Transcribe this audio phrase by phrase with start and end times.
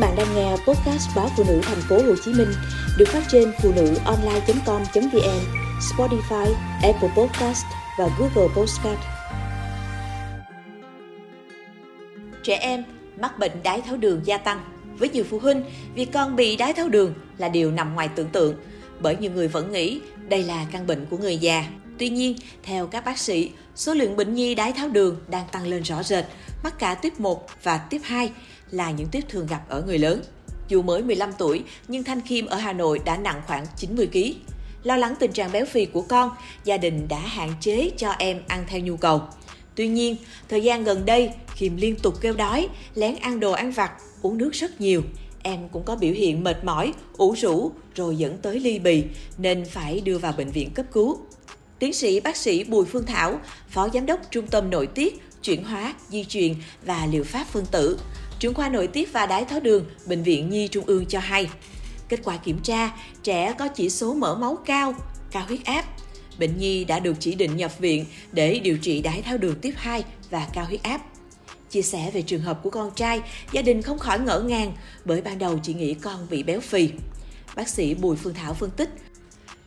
[0.00, 2.48] bạn đang nghe podcast báo phụ nữ thành phố Hồ Chí Minh
[2.98, 5.40] được phát trên phụ nữ online.com.vn,
[5.80, 7.64] Spotify, Apple Podcast
[7.98, 9.00] và Google Podcast.
[12.42, 12.84] Trẻ em
[13.20, 14.64] mắc bệnh đái tháo đường gia tăng.
[14.98, 18.28] Với nhiều phụ huynh, việc con bị đái tháo đường là điều nằm ngoài tưởng
[18.28, 18.54] tượng,
[19.00, 21.64] bởi nhiều người vẫn nghĩ đây là căn bệnh của người già.
[21.98, 25.66] Tuy nhiên, theo các bác sĩ, số lượng bệnh nhi đái tháo đường đang tăng
[25.66, 26.24] lên rõ rệt,
[26.64, 28.32] mắc cả tiếp 1 và tiếp 2
[28.70, 30.22] là những tuyết thường gặp ở người lớn.
[30.68, 34.18] Dù mới 15 tuổi, nhưng Thanh Kim ở Hà Nội đã nặng khoảng 90 kg.
[34.82, 36.30] Lo lắng tình trạng béo phì của con,
[36.64, 39.22] gia đình đã hạn chế cho em ăn theo nhu cầu.
[39.74, 40.16] Tuy nhiên,
[40.48, 43.92] thời gian gần đây, Kim liên tục kêu đói, lén ăn đồ ăn vặt,
[44.22, 45.02] uống nước rất nhiều.
[45.42, 49.04] Em cũng có biểu hiện mệt mỏi, ủ rũ rồi dẫn tới ly bì
[49.38, 51.18] nên phải đưa vào bệnh viện cấp cứu.
[51.78, 55.64] Tiến sĩ bác sĩ Bùi Phương Thảo, Phó Giám đốc Trung tâm Nội tiết, Chuyển
[55.64, 56.54] hóa, Di truyền
[56.86, 57.98] và Liệu pháp phân tử,
[58.40, 61.50] trưởng khoa nội tiết và đái tháo đường, Bệnh viện Nhi Trung ương cho hay.
[62.08, 62.90] Kết quả kiểm tra,
[63.22, 64.94] trẻ có chỉ số mỡ máu cao,
[65.30, 65.84] cao huyết áp.
[66.38, 69.74] Bệnh nhi đã được chỉ định nhập viện để điều trị đái tháo đường tiếp
[69.76, 71.00] 2 và cao huyết áp.
[71.70, 74.72] Chia sẻ về trường hợp của con trai, gia đình không khỏi ngỡ ngàng
[75.04, 76.90] bởi ban đầu chỉ nghĩ con bị béo phì.
[77.56, 78.90] Bác sĩ Bùi Phương Thảo phân tích,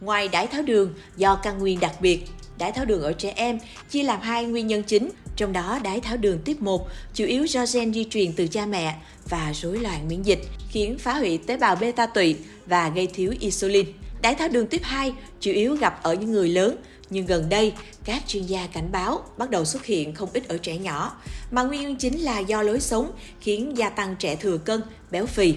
[0.00, 2.24] ngoài đái tháo đường do căn nguyên đặc biệt,
[2.58, 3.58] đái tháo đường ở trẻ em
[3.90, 7.44] chia làm hai nguyên nhân chính trong đó, đái tháo đường tiếp 1 chủ yếu
[7.44, 8.96] do gen di truyền từ cha mẹ
[9.28, 12.36] và rối loạn miễn dịch, khiến phá hủy tế bào beta tụy
[12.66, 13.86] và gây thiếu insulin.
[14.22, 16.76] Đái tháo đường tiếp 2 chủ yếu gặp ở những người lớn,
[17.10, 17.72] nhưng gần đây,
[18.04, 21.16] các chuyên gia cảnh báo bắt đầu xuất hiện không ít ở trẻ nhỏ,
[21.50, 25.26] mà nguyên nhân chính là do lối sống khiến gia tăng trẻ thừa cân, béo
[25.26, 25.54] phì.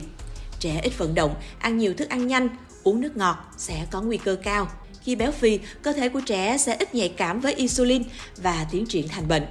[0.60, 2.50] Trẻ ít vận động, ăn nhiều thức ăn nhanh,
[2.84, 4.68] uống nước ngọt sẽ có nguy cơ cao.
[5.04, 8.04] Khi béo phì, cơ thể của trẻ sẽ ít nhạy cảm với insulin
[8.38, 9.44] và tiến triển thành bệnh.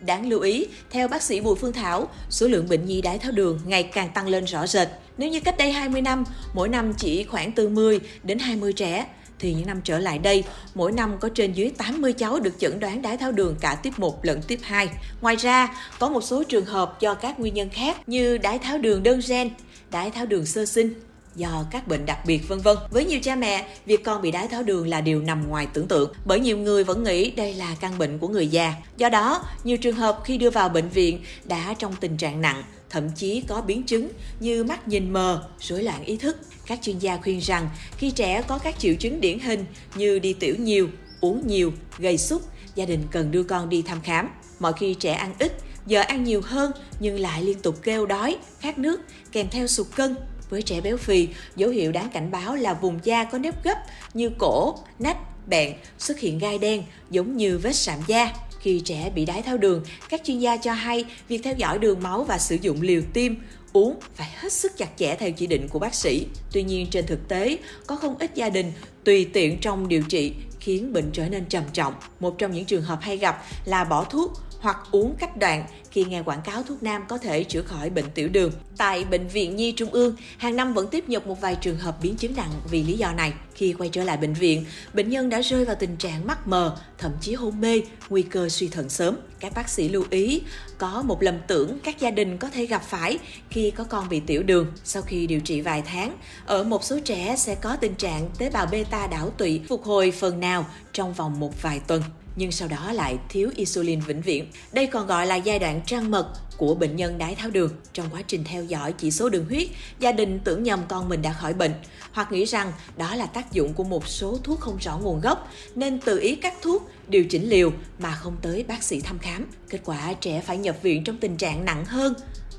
[0.00, 3.32] Đáng lưu ý, theo bác sĩ Bùi Phương Thảo, số lượng bệnh nhi đái tháo
[3.32, 4.88] đường ngày càng tăng lên rõ rệt.
[5.18, 9.06] Nếu như cách đây 20 năm, mỗi năm chỉ khoảng từ 10 đến 20 trẻ,
[9.38, 12.80] thì những năm trở lại đây, mỗi năm có trên dưới 80 cháu được chẩn
[12.80, 14.88] đoán đái tháo đường cả tiếp 1 lẫn tiếp 2.
[15.20, 18.78] Ngoài ra, có một số trường hợp do các nguyên nhân khác như đái tháo
[18.78, 19.50] đường đơn gen,
[19.90, 20.94] đái tháo đường sơ sinh,
[21.36, 22.76] do các bệnh đặc biệt vân vân.
[22.90, 25.88] Với nhiều cha mẹ, việc con bị đái tháo đường là điều nằm ngoài tưởng
[25.88, 28.74] tượng, bởi nhiều người vẫn nghĩ đây là căn bệnh của người già.
[28.96, 32.62] Do đó, nhiều trường hợp khi đưa vào bệnh viện đã trong tình trạng nặng,
[32.90, 34.08] thậm chí có biến chứng
[34.40, 36.36] như mắt nhìn mờ, rối loạn ý thức.
[36.66, 37.68] Các chuyên gia khuyên rằng
[37.98, 40.88] khi trẻ có các triệu chứng điển hình như đi tiểu nhiều,
[41.20, 42.42] uống nhiều, gây sút,
[42.74, 44.28] gia đình cần đưa con đi thăm khám.
[44.58, 45.52] Mọi khi trẻ ăn ít,
[45.86, 49.00] giờ ăn nhiều hơn nhưng lại liên tục kêu đói, khát nước,
[49.32, 50.16] kèm theo sụt cân,
[50.50, 53.78] với trẻ béo phì, dấu hiệu đáng cảnh báo là vùng da có nếp gấp
[54.14, 58.32] như cổ, nách, bẹn, xuất hiện gai đen giống như vết sạm da.
[58.60, 62.02] Khi trẻ bị đái tháo đường, các chuyên gia cho hay việc theo dõi đường
[62.02, 63.34] máu và sử dụng liều tiêm
[63.72, 66.26] uống phải hết sức chặt chẽ theo chỉ định của bác sĩ.
[66.52, 68.72] Tuy nhiên trên thực tế, có không ít gia đình
[69.04, 71.94] tùy tiện trong điều trị khiến bệnh trở nên trầm trọng.
[72.20, 74.32] Một trong những trường hợp hay gặp là bỏ thuốc
[74.64, 78.10] hoặc uống cách đoạn khi nghe quảng cáo thuốc nam có thể chữa khỏi bệnh
[78.14, 78.52] tiểu đường.
[78.76, 81.96] Tại Bệnh viện Nhi Trung ương, hàng năm vẫn tiếp nhận một vài trường hợp
[82.02, 83.32] biến chứng nặng vì lý do này.
[83.54, 84.64] Khi quay trở lại bệnh viện,
[84.94, 88.48] bệnh nhân đã rơi vào tình trạng mắt mờ, thậm chí hôn mê, nguy cơ
[88.48, 89.16] suy thận sớm.
[89.40, 90.42] Các bác sĩ lưu ý,
[90.78, 93.18] có một lầm tưởng các gia đình có thể gặp phải
[93.50, 94.66] khi có con bị tiểu đường.
[94.84, 96.16] Sau khi điều trị vài tháng,
[96.46, 100.10] ở một số trẻ sẽ có tình trạng tế bào beta đảo tụy phục hồi
[100.10, 102.02] phần nào trong vòng một vài tuần
[102.36, 104.50] nhưng sau đó lại thiếu insulin vĩnh viễn.
[104.72, 107.70] Đây còn gọi là giai đoạn trăng mật của bệnh nhân đái tháo đường.
[107.92, 109.68] Trong quá trình theo dõi chỉ số đường huyết,
[109.98, 111.72] gia đình tưởng nhầm con mình đã khỏi bệnh
[112.12, 115.50] hoặc nghĩ rằng đó là tác dụng của một số thuốc không rõ nguồn gốc
[115.74, 119.46] nên tự ý cắt thuốc, điều chỉnh liều mà không tới bác sĩ thăm khám.
[119.68, 122.14] Kết quả trẻ phải nhập viện trong tình trạng nặng hơn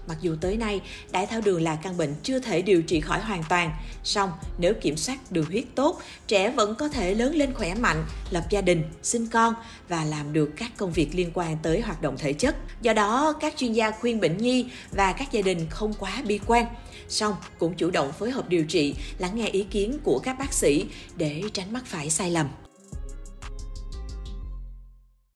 [0.08, 3.20] Mặc dù tới nay, đái tháo đường là căn bệnh chưa thể điều trị khỏi
[3.20, 3.72] hoàn toàn,
[4.04, 8.06] song nếu kiểm soát đường huyết tốt, trẻ vẫn có thể lớn lên khỏe mạnh,
[8.32, 9.54] lập gia đình, sinh con
[9.90, 12.56] và làm được các công việc liên quan tới hoạt động thể chất.
[12.82, 16.40] Do đó, các chuyên gia khuyên bệnh nhi và các gia đình không quá bi
[16.46, 16.66] quan,
[17.10, 20.54] song cũng chủ động phối hợp điều trị, lắng nghe ý kiến của các bác
[20.54, 20.86] sĩ
[21.16, 22.48] để tránh mắc phải sai lầm.